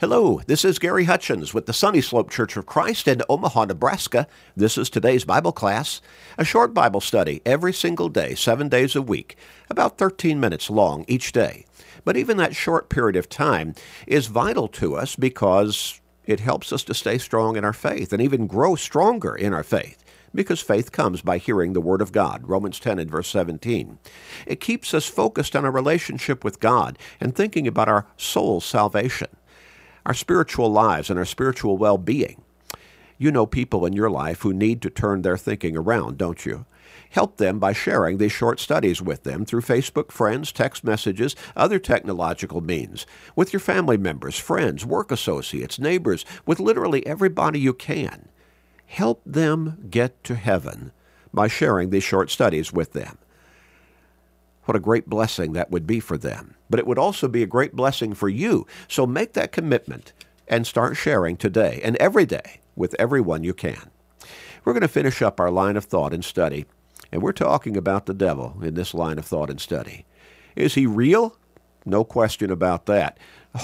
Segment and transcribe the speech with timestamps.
[0.00, 4.28] Hello, this is Gary Hutchins with the Sunny Slope Church of Christ in Omaha, Nebraska.
[4.56, 6.00] This is today's Bible class,
[6.38, 9.36] a short Bible study every single day, seven days a week,
[9.68, 11.64] about 13 minutes long each day.
[12.04, 13.74] But even that short period of time
[14.06, 18.22] is vital to us because it helps us to stay strong in our faith and
[18.22, 22.48] even grow stronger in our faith because faith comes by hearing the Word of God,
[22.48, 23.98] Romans 10 and verse 17.
[24.46, 29.30] It keeps us focused on our relationship with God and thinking about our soul's salvation
[30.08, 32.42] our spiritual lives and our spiritual well being.
[33.18, 36.64] You know people in your life who need to turn their thinking around, don't you?
[37.10, 41.78] Help them by sharing these short studies with them through Facebook friends, text messages, other
[41.78, 48.28] technological means, with your family members, friends, work associates, neighbors, with literally everybody you can.
[48.86, 50.90] Help them get to heaven
[51.34, 53.18] by sharing these short studies with them.
[54.68, 56.54] What a great blessing that would be for them.
[56.68, 58.66] But it would also be a great blessing for you.
[58.86, 60.12] So make that commitment
[60.46, 63.88] and start sharing today and every day with everyone you can.
[64.62, 66.66] We're going to finish up our line of thought and study,
[67.10, 70.04] and we're talking about the devil in this line of thought and study.
[70.54, 71.38] Is he real?
[71.86, 73.16] No question about that.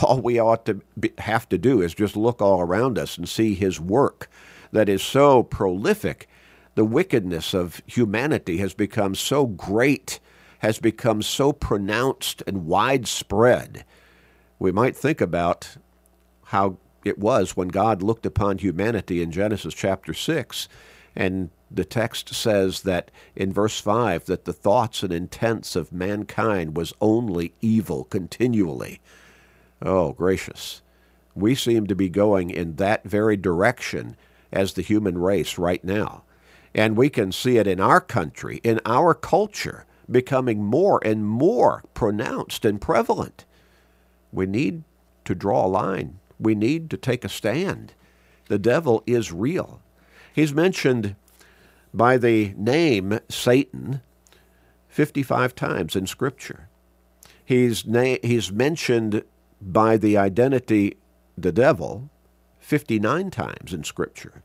[0.02, 3.28] All we ought to be, have to do is just look all around us and
[3.28, 4.30] see his work
[4.72, 6.30] that is so prolific.
[6.77, 10.18] The wickedness of humanity has become so great
[10.64, 13.84] has become so pronounced and widespread,
[14.58, 15.76] we might think about
[16.44, 20.66] how it was when God looked upon humanity in Genesis chapter 6.
[21.14, 26.78] And the text says that in verse 5 that the thoughts and intents of mankind
[26.78, 29.02] was only evil continually.
[29.82, 30.80] Oh, gracious.
[31.34, 34.16] We seem to be going in that very direction
[34.50, 36.22] as the human race right now.
[36.74, 41.83] And we can see it in our country, in our culture becoming more and more
[41.94, 43.44] pronounced and prevalent.
[44.33, 44.84] We need
[45.24, 46.19] to draw a line.
[46.38, 47.92] We need to take a stand.
[48.48, 49.80] The devil is real.
[50.33, 51.16] He's mentioned
[51.92, 54.02] by the name Satan
[54.89, 56.68] 55 times in Scripture.
[57.45, 59.23] He's, na- he's mentioned
[59.61, 60.96] by the identity
[61.36, 62.11] the devil
[62.58, 64.42] 59 times in Scripture.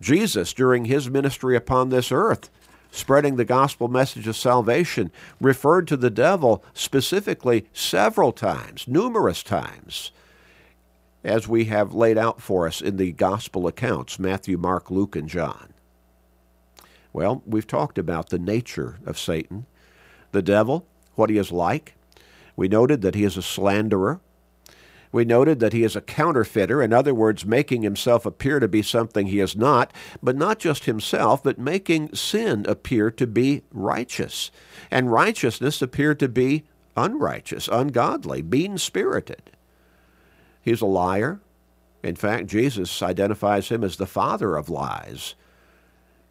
[0.00, 2.50] Jesus, during his ministry upon this earth,
[2.94, 5.10] spreading the gospel message of salvation,
[5.40, 10.12] referred to the devil specifically several times, numerous times,
[11.24, 15.28] as we have laid out for us in the gospel accounts Matthew, Mark, Luke, and
[15.28, 15.72] John.
[17.12, 19.66] Well, we've talked about the nature of Satan,
[20.30, 21.94] the devil, what he is like.
[22.56, 24.20] We noted that he is a slanderer,
[25.14, 28.82] we noted that he is a counterfeiter, in other words, making himself appear to be
[28.82, 34.50] something he is not, but not just himself, but making sin appear to be righteous,
[34.90, 36.64] and righteousness appear to be
[36.96, 39.52] unrighteous, ungodly, mean spirited.
[40.60, 41.38] He's a liar.
[42.02, 45.36] In fact, Jesus identifies him as the father of lies.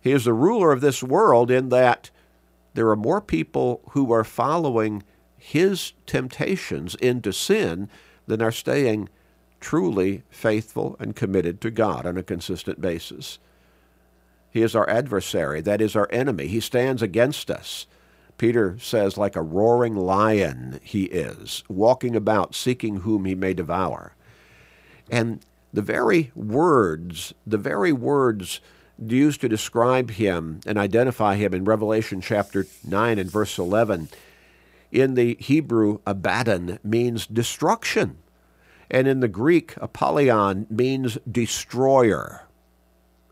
[0.01, 2.09] He is the ruler of this world in that
[2.73, 5.03] there are more people who are following
[5.37, 7.89] his temptations into sin
[8.27, 9.09] than are staying
[9.59, 13.39] truly faithful and committed to God on a consistent basis.
[14.51, 16.47] He is our adversary, that is our enemy.
[16.47, 17.87] He stands against us.
[18.37, 24.15] Peter says, like a roaring lion he is, walking about seeking whom he may devour.
[25.09, 25.39] And
[25.71, 28.59] the very words, the very words
[28.99, 34.09] used to describe him and identify him in Revelation chapter 9 and verse 11
[34.93, 38.17] in the Hebrew, Abaddon means destruction.
[38.91, 42.43] And in the Greek, Apollyon means destroyer.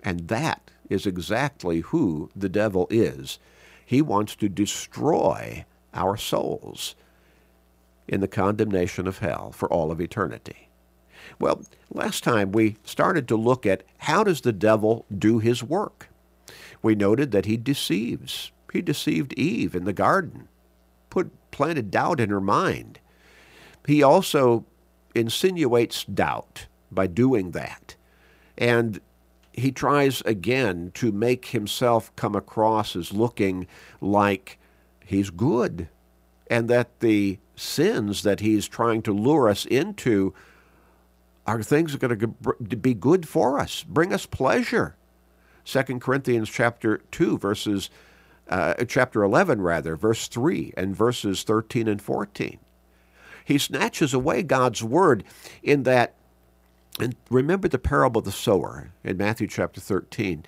[0.04, 3.38] And that is exactly who the devil is.
[3.86, 6.96] He wants to destroy our souls
[8.08, 10.70] in the condemnation of hell for all of eternity.
[11.40, 11.62] Well,
[11.92, 16.10] last time we started to look at how does the devil do his work?
[16.82, 18.52] We noted that he deceives.
[18.74, 20.48] He deceived Eve in the garden
[21.12, 23.00] put planted doubt in her mind.
[23.86, 24.66] He also
[25.14, 27.96] insinuates doubt by doing that.
[28.58, 29.00] And
[29.54, 33.68] he tries again to make himself come across as looking
[34.00, 34.58] like
[35.06, 35.90] he's good
[36.50, 40.34] and that the sins that he's trying to lure us into
[41.46, 42.36] are things that are going
[42.70, 44.96] to be good for us, bring us pleasure.
[45.66, 47.90] 2 Corinthians chapter 2 verses
[48.52, 52.60] uh, chapter 11, rather, verse 3 and verses 13 and 14.
[53.46, 55.24] He snatches away God's word
[55.64, 56.14] in that,
[57.00, 60.46] and remember the parable of the sower in Matthew chapter 13,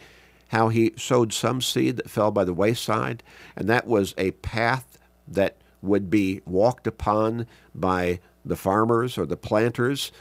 [0.50, 3.24] how he sowed some seed that fell by the wayside,
[3.56, 9.38] and that was a path that would be walked upon by the farmers or the
[9.38, 10.12] planters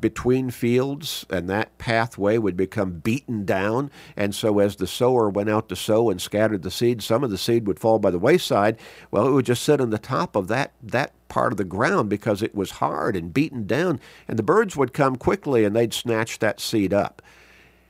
[0.00, 3.90] between fields, and that pathway would become beaten down.
[4.16, 7.30] And so, as the sower went out to sow and scattered the seed, some of
[7.30, 8.78] the seed would fall by the wayside.
[9.10, 12.08] Well, it would just sit on the top of that, that part of the ground
[12.08, 15.92] because it was hard and beaten down, and the birds would come quickly and they'd
[15.92, 17.20] snatch that seed up.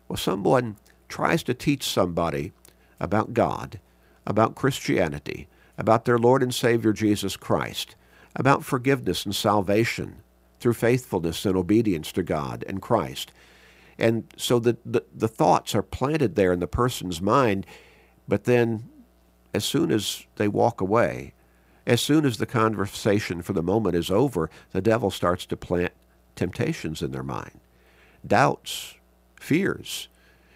[0.09, 0.77] Well, someone
[1.09, 2.53] tries to teach somebody
[2.99, 3.79] about God,
[4.27, 5.47] about Christianity,
[5.79, 7.95] about their Lord and Savior Jesus Christ,
[8.35, 10.24] about forgiveness and salvation
[10.65, 13.31] through faithfulness and obedience to God and Christ.
[13.99, 17.67] And so the, the, the thoughts are planted there in the person's mind,
[18.27, 18.89] but then
[19.53, 21.35] as soon as they walk away,
[21.87, 25.93] as soon as the conversation for the moment is over, the devil starts to plant
[26.35, 27.61] temptations in their mind,
[28.27, 28.95] doubts,
[29.39, 30.09] fears,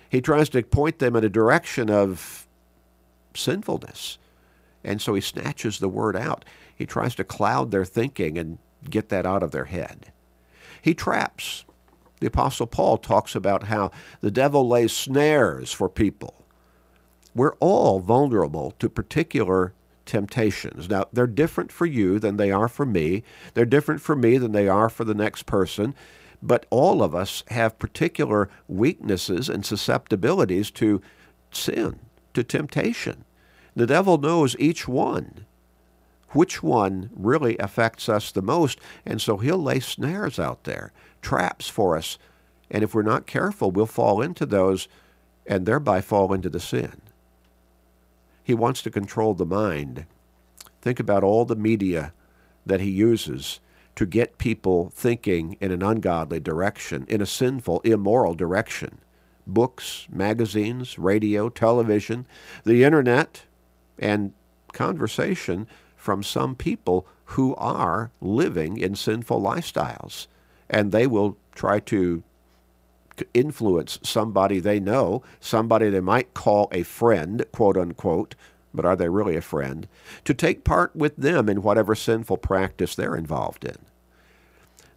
[0.09, 2.47] he tries to point them in a direction of
[3.35, 4.17] sinfulness.
[4.83, 6.47] And so he snatches the word out.
[6.75, 8.57] He tries to cloud their thinking and
[8.89, 10.13] get that out of their head.
[10.81, 11.65] He traps.
[12.21, 13.91] The Apostle Paul talks about how
[14.21, 16.35] the devil lays snares for people.
[17.35, 19.73] We're all vulnerable to particular
[20.07, 20.89] temptations.
[20.89, 23.23] Now, they're different for you than they are for me.
[23.55, 25.95] They're different for me than they are for the next person.
[26.43, 31.03] But all of us have particular weaknesses and susceptibilities to
[31.51, 32.01] sin,
[32.35, 33.25] to temptation.
[33.77, 35.47] The devil knows each one,
[36.33, 40.93] which one really affects us the most, and so he'll lay snares out there,
[41.23, 42.19] traps for us.
[42.71, 44.89] And if we're not careful, we'll fall into those
[45.47, 47.01] and thereby fall into the sin.
[48.45, 50.07] He wants to control the mind.
[50.83, 52.13] Think about all the media
[52.67, 53.61] that he uses
[53.97, 58.99] to get people thinking in an ungodly direction, in a sinful, immoral direction.
[59.47, 62.27] Books, magazines, radio, television,
[62.65, 63.45] the internet,
[63.99, 64.33] and
[64.73, 65.67] conversation
[66.09, 67.07] from some people
[67.37, 70.27] who are living in sinful lifestyles.
[70.71, 72.23] And they will try to
[73.35, 78.35] influence somebody they know, somebody they might call a friend, quote unquote,
[78.73, 79.87] but are they really a friend,
[80.25, 83.77] to take part with them in whatever sinful practice they're involved in.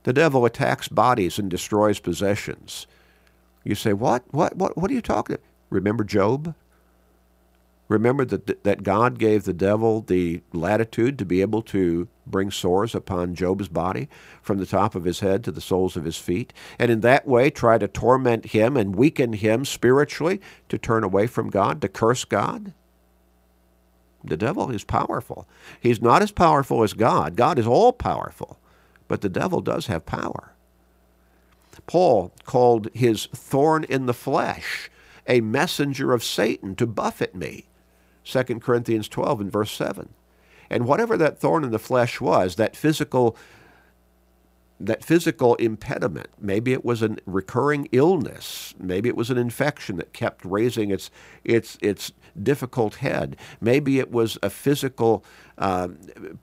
[0.04, 2.88] The devil attacks bodies and destroys possessions.
[3.66, 4.24] You say, what?
[4.32, 4.56] What?
[4.56, 4.78] What?
[4.78, 5.46] What are you talking about?
[5.70, 6.56] Remember Job?
[7.92, 12.96] Remember that, that God gave the devil the latitude to be able to bring sores
[12.96, 14.08] upon Job's body
[14.42, 17.28] from the top of his head to the soles of his feet, and in that
[17.28, 20.40] way try to torment him and weaken him spiritually
[20.70, 22.72] to turn away from God, to curse God?
[24.24, 25.46] The devil is powerful.
[25.82, 27.36] He's not as powerful as God.
[27.36, 28.58] God is all powerful.
[29.10, 30.54] But the devil does have power.
[31.88, 34.90] Paul called his thorn in the flesh
[35.28, 37.66] a messenger of Satan to buffet me.
[38.24, 40.10] 2 Corinthians 12 and verse 7.
[40.70, 43.36] And whatever that thorn in the flesh was, that physical
[44.86, 46.28] that physical impediment.
[46.40, 48.74] Maybe it was a recurring illness.
[48.80, 51.12] Maybe it was an infection that kept raising its
[51.44, 52.12] its its
[52.42, 53.36] difficult head.
[53.60, 55.24] Maybe it was a physical
[55.58, 55.90] uh,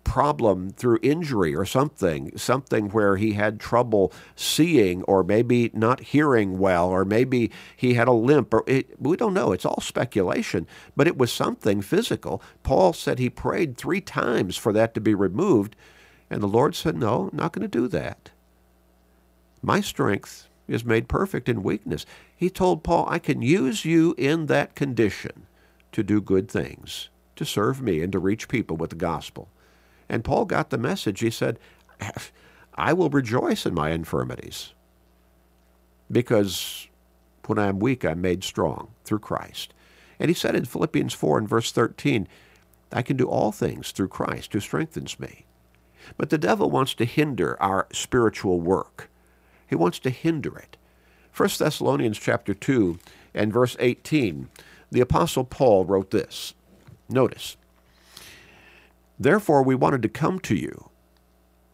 [0.04, 6.58] problem through injury or something, something where he had trouble seeing or maybe not hearing
[6.58, 8.54] well, or maybe he had a limp.
[8.54, 9.52] Or it, we don't know.
[9.52, 12.42] It's all speculation, but it was something physical.
[12.62, 15.74] Paul said he prayed three times for that to be removed,
[16.30, 18.30] and the Lord said, "No, not going to do that.
[19.62, 22.04] My strength." Is made perfect in weakness.
[22.36, 25.46] He told Paul, I can use you in that condition
[25.92, 29.48] to do good things, to serve me, and to reach people with the gospel.
[30.10, 31.20] And Paul got the message.
[31.20, 31.58] He said,
[32.74, 34.74] I will rejoice in my infirmities
[36.12, 36.88] because
[37.46, 39.72] when I am weak, I'm made strong through Christ.
[40.20, 42.28] And he said in Philippians 4 and verse 13,
[42.92, 45.46] I can do all things through Christ who strengthens me.
[46.16, 49.10] But the devil wants to hinder our spiritual work.
[49.66, 50.76] He wants to hinder it.
[51.36, 52.98] 1 Thessalonians chapter 2
[53.34, 54.48] and verse 18
[54.90, 56.54] the Apostle Paul wrote this.
[57.08, 57.56] Notice,
[59.18, 60.90] Therefore we wanted to come to you.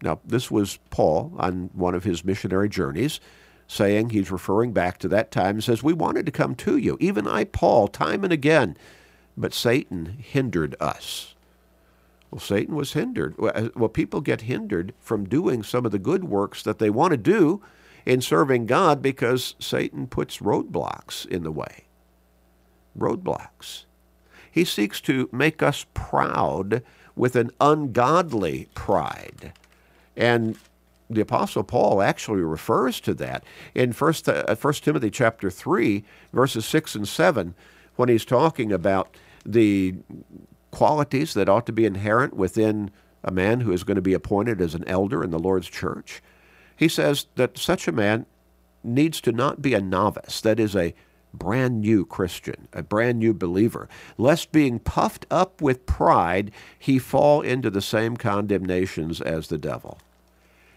[0.02, 3.20] Now, this was Paul on one of his missionary journeys,
[3.66, 7.26] saying, he's referring back to that time, says, We wanted to come to you, even
[7.26, 8.76] I, Paul, time and again,
[9.36, 11.33] but Satan hindered us.
[12.34, 13.36] Well, Satan was hindered.
[13.38, 17.16] Well, people get hindered from doing some of the good works that they want to
[17.16, 17.62] do
[18.04, 21.84] in serving God because Satan puts roadblocks in the way
[22.98, 23.84] roadblocks.
[24.50, 26.82] He seeks to make us proud
[27.14, 29.52] with an ungodly pride.
[30.16, 30.58] And
[31.08, 33.44] the apostle Paul actually refers to that
[33.76, 37.54] in 1, uh, Timothy chapter 3 verses 6 and 7
[37.94, 39.94] when he's talking about the
[40.74, 42.90] qualities that ought to be inherent within
[43.22, 46.20] a man who is going to be appointed as an elder in the Lord's church.
[46.76, 48.26] He says that such a man
[48.82, 50.94] needs to not be a novice, that is, a
[51.32, 53.88] brand new Christian, a brand new believer,
[54.18, 59.98] lest being puffed up with pride, he fall into the same condemnations as the devil.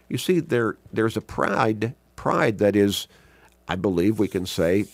[0.09, 3.07] You see, there there's a pride, pride that is,
[3.67, 4.85] I believe we can say,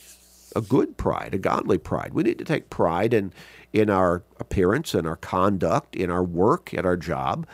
[0.55, 2.13] a good pride, a godly pride.
[2.13, 3.31] We need to take pride in
[3.71, 7.47] in our appearance, in our conduct, in our work, at our job.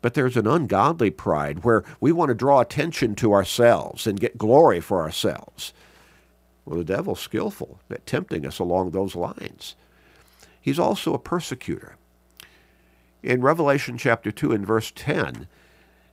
[0.00, 4.38] But there's an ungodly pride where we want to draw attention to ourselves and get
[4.38, 5.74] glory for ourselves.
[6.64, 9.74] Well, the devil's skillful at tempting us along those lines.
[10.60, 11.96] He's also a persecutor.
[13.22, 15.48] In Revelation chapter 2 and verse 10,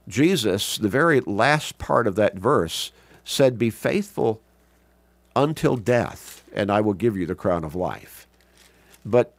[0.07, 2.91] Jesus, the very last part of that verse,
[3.23, 4.41] said, Be faithful
[5.35, 8.27] until death, and I will give you the crown of life.
[9.05, 9.33] But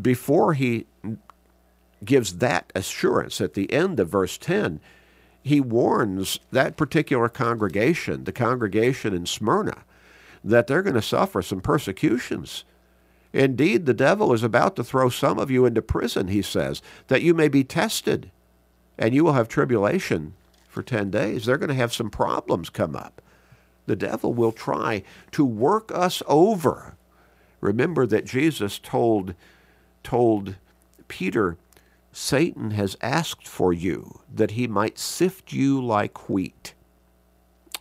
[0.00, 0.86] before he
[2.04, 4.80] gives that assurance at the end of verse 10,
[5.42, 9.78] he warns that particular congregation, the congregation in Smyrna,
[10.44, 12.64] that they're going to suffer some persecutions.
[13.32, 17.22] Indeed, the devil is about to throw some of you into prison, he says, that
[17.22, 18.30] you may be tested
[18.98, 20.34] and you will have tribulation
[20.68, 21.46] for 10 days.
[21.46, 23.22] They're going to have some problems come up.
[23.92, 26.94] The devil will try to work us over.
[27.60, 29.34] Remember that Jesus told,
[30.02, 30.56] told
[31.08, 31.58] Peter,
[32.10, 36.72] Satan has asked for you that he might sift you like wheat.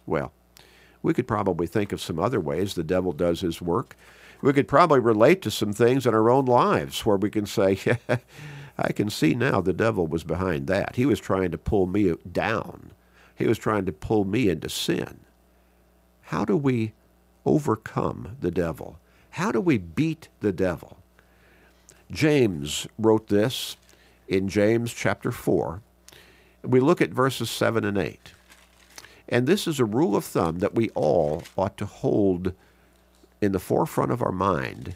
[0.05, 0.33] Well,
[1.01, 3.95] we could probably think of some other ways the devil does his work.
[4.41, 7.79] We could probably relate to some things in our own lives where we can say,
[8.77, 10.97] I can see now the devil was behind that.
[10.97, 12.91] He was trying to pull me down.
[13.33, 15.21] He was trying to pull me into sin.
[16.31, 16.93] How do we
[17.45, 18.97] overcome the devil?
[19.31, 20.97] How do we beat the devil?
[22.09, 23.75] James wrote this
[24.29, 25.81] in James chapter 4.
[26.63, 28.31] We look at verses 7 and 8.
[29.27, 32.53] And this is a rule of thumb that we all ought to hold
[33.41, 34.95] in the forefront of our mind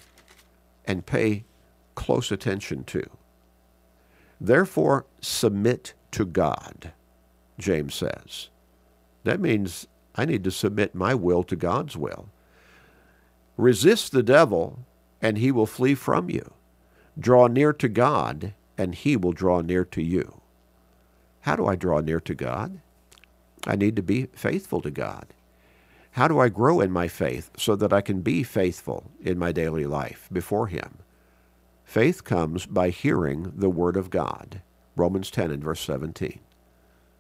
[0.86, 1.44] and pay
[1.96, 3.10] close attention to.
[4.40, 6.94] Therefore, submit to God,
[7.60, 8.48] James says.
[9.26, 12.30] That means I need to submit my will to God's will.
[13.58, 14.80] Resist the devil,
[15.22, 16.54] and he will flee from you.
[17.20, 20.42] Draw near to God, and he will draw near to you.
[21.42, 22.80] How do I draw near to God?
[23.68, 25.28] I need to be faithful to God.
[26.12, 29.52] How do I grow in my faith so that I can be faithful in my
[29.52, 31.00] daily life before Him?
[31.84, 34.62] Faith comes by hearing the Word of God.
[34.96, 36.40] Romans 10 and verse 17.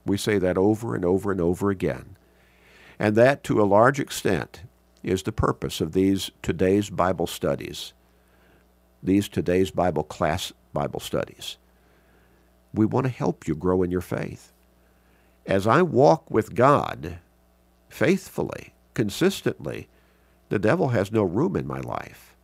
[0.05, 2.15] We say that over and over and over again.
[2.99, 4.61] And that, to a large extent,
[5.03, 7.93] is the purpose of these today's Bible studies,
[9.03, 11.57] these today's Bible class Bible studies.
[12.73, 14.51] We want to help you grow in your faith
[15.45, 17.19] as I walk with God
[17.89, 19.87] faithfully, consistently,
[20.49, 22.35] the devil has no room in my life.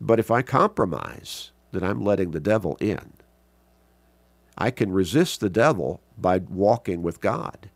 [0.00, 3.14] But if I compromise, then I'm letting the devil in.
[4.56, 7.70] I can resist the devil by walking with God.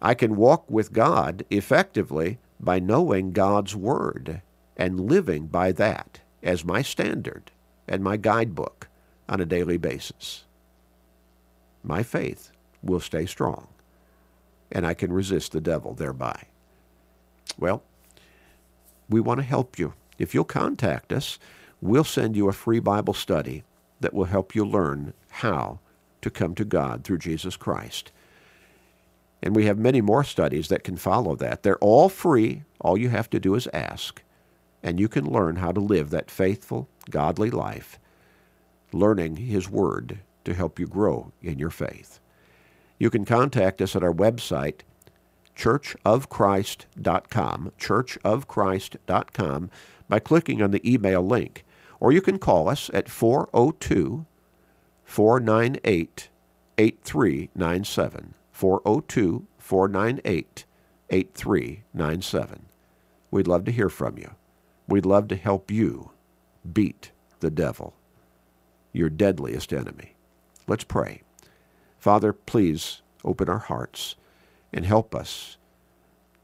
[0.00, 4.42] I can walk with God effectively by knowing God's Word
[4.76, 7.50] and living by that as my standard
[7.88, 8.88] and my guidebook
[9.28, 10.44] on a daily basis.
[11.82, 12.50] My faith
[12.82, 13.68] will stay strong,
[14.70, 16.44] and I can resist the devil thereby.
[17.58, 17.82] Well,
[19.08, 19.94] we want to help you.
[20.18, 21.38] If you'll contact us,
[21.80, 23.64] we'll send you a free Bible study
[24.00, 25.80] that will help you learn how
[26.22, 28.12] to come to God through Jesus Christ.
[29.42, 31.62] And we have many more studies that can follow that.
[31.62, 32.64] They're all free.
[32.80, 34.22] All you have to do is ask.
[34.82, 37.98] And you can learn how to live that faithful, godly life,
[38.92, 42.20] learning His Word to help you grow in your faith.
[42.98, 44.80] You can contact us at our website,
[45.56, 49.70] churchofchrist.com, churchofchrist.com,
[50.08, 51.64] by clicking on the email link.
[52.00, 54.24] Or you can call us at 402
[55.04, 56.28] 498
[56.78, 58.34] 8397.
[58.58, 60.64] 402 498
[61.10, 62.66] 8397.
[63.30, 64.32] We'd love to hear from you.
[64.88, 66.10] We'd love to help you
[66.72, 67.94] beat the devil,
[68.92, 70.16] your deadliest enemy.
[70.66, 71.22] Let's pray.
[72.00, 74.16] Father, please open our hearts
[74.72, 75.56] and help us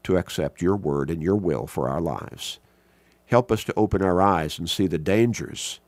[0.03, 2.59] to accept your word and your will for our lives.
[3.25, 5.81] Help us to open our eyes and see the dangers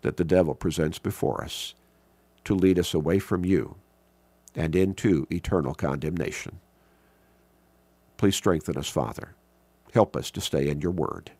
[0.00, 1.76] that the devil presents before us
[2.44, 3.76] to lead us away from you
[4.54, 6.60] and into eternal condemnation.
[8.16, 9.34] Please strengthen us, Father.
[9.92, 11.32] Help us to stay in your word.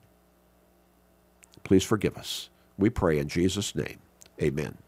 [1.64, 2.50] Please forgive us.
[2.78, 3.98] We pray in Jesus' name.
[4.42, 4.78] Amen.